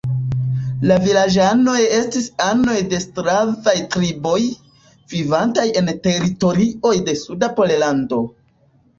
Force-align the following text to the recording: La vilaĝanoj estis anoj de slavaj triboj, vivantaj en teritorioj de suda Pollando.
La 0.91 0.95
vilaĝanoj 1.01 1.81
estis 1.97 2.23
anoj 2.45 2.77
de 2.93 3.01
slavaj 3.03 3.75
triboj, 3.95 4.39
vivantaj 5.13 5.65
en 5.83 5.91
teritorioj 6.07 6.95
de 7.11 7.15
suda 7.21 7.51
Pollando. 7.61 8.19